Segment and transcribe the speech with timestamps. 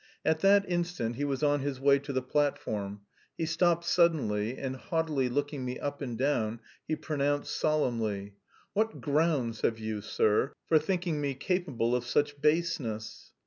[0.25, 3.01] At that instant he was on his way to the platform;
[3.37, 8.33] he stopped suddenly, and haughtily looking me up and down he pronounced solemnly:
[8.73, 13.31] "What grounds have you, sir, for thinking me capable of such baseness?"